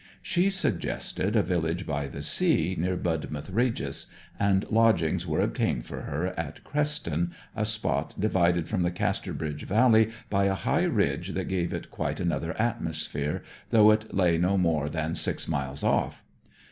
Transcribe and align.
She 0.23 0.49
suggested 0.49 1.35
a 1.35 1.43
village 1.43 1.85
by 1.85 2.07
the 2.07 2.23
sea, 2.23 2.75
near 2.75 2.97
Budmouth 2.97 3.51
Regis, 3.51 4.07
and 4.39 4.67
lodgings 4.71 5.27
were 5.27 5.41
obtained 5.41 5.85
for 5.85 6.01
her 6.01 6.29
at 6.39 6.63
Creston, 6.63 7.35
a 7.55 7.67
spot 7.67 8.19
divided 8.19 8.67
from 8.67 8.81
the 8.81 8.89
Casterbridge 8.89 9.67
valley 9.67 10.09
by 10.27 10.45
a 10.45 10.55
high 10.55 10.85
ridge 10.85 11.35
that 11.35 11.47
gave 11.47 11.71
it 11.71 11.91
quite 11.91 12.19
another 12.19 12.59
atmosphere, 12.59 13.43
though 13.69 13.91
it 13.91 14.11
lay 14.11 14.39
no 14.39 14.57
more 14.57 14.89
than 14.89 15.13
six 15.13 15.47
miles 15.47 15.83
off. 15.83 16.23